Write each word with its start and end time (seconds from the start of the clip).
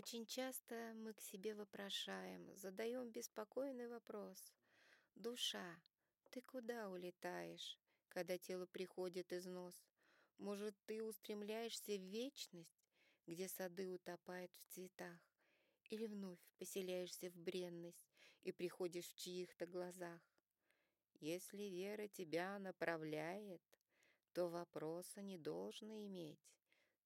Очень 0.00 0.24
часто 0.24 0.94
мы 0.94 1.12
к 1.12 1.20
себе 1.20 1.54
вопрошаем, 1.54 2.56
задаем 2.56 3.10
беспокойный 3.10 3.86
вопрос. 3.86 4.50
Душа, 5.14 5.78
ты 6.30 6.40
куда 6.40 6.88
улетаешь, 6.88 7.78
когда 8.08 8.38
тело 8.38 8.64
приходит 8.64 9.30
износ? 9.30 9.84
Может, 10.38 10.74
ты 10.86 11.02
устремляешься 11.02 11.98
в 11.98 12.00
вечность, 12.00 12.82
где 13.26 13.46
сады 13.46 13.90
утопают 13.90 14.50
в 14.54 14.72
цветах? 14.72 15.20
Или 15.90 16.06
вновь 16.06 16.40
поселяешься 16.56 17.28
в 17.28 17.36
бренность 17.36 18.08
и 18.42 18.52
приходишь 18.52 19.10
в 19.10 19.16
чьих-то 19.16 19.66
глазах? 19.66 20.22
Если 21.20 21.64
вера 21.64 22.08
тебя 22.08 22.58
направляет, 22.58 23.60
то 24.32 24.48
вопроса 24.48 25.20
не 25.20 25.36
должно 25.36 26.02
иметь. 26.06 26.56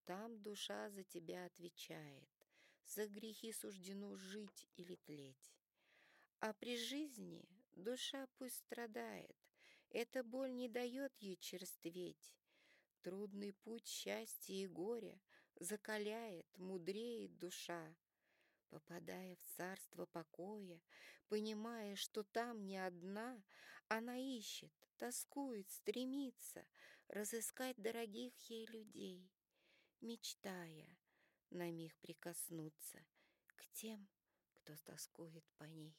Там 0.05 0.41
душа 0.41 0.91
за 0.91 1.03
тебя 1.03 1.47
отвечает. 1.47 2.44
За 2.87 3.07
грехи 3.07 3.53
суждено 3.53 4.14
жить 4.16 4.69
или 4.77 4.97
тлеть. 4.97 5.55
А 6.41 6.52
при 6.52 6.77
жизни 6.77 7.48
душа 7.73 8.27
пусть 8.37 8.57
страдает, 8.57 9.37
Эта 9.91 10.23
боль 10.23 10.55
не 10.55 10.69
дает 10.69 11.12
ей 11.20 11.37
черстветь. 11.37 12.34
Трудный 13.02 13.52
путь 13.52 13.87
счастья 13.87 14.55
и 14.55 14.66
горя 14.66 15.20
Закаляет, 15.57 16.47
мудреет 16.59 17.38
душа. 17.38 17.95
Попадая 18.70 19.37
в 19.37 19.57
царство 19.57 20.07
покоя, 20.07 20.80
Понимая, 21.29 21.96
что 21.96 22.23
там 22.23 22.66
не 22.66 22.77
одна, 22.77 23.43
Она 23.88 24.19
ищет, 24.19 24.73
тоскует, 24.98 25.71
стремится 25.71 26.66
Разыскать 27.09 27.80
дорогих 27.80 28.35
ей 28.51 28.66
людей, 28.66 29.30
Мечтая 30.01 30.98
на 31.55 31.71
миг 31.71 31.95
прикоснуться 32.01 32.99
К 33.47 33.67
тем, 33.73 34.09
кто 34.55 34.77
тоскует 34.85 35.45
по 35.57 35.65
ней. 35.65 35.97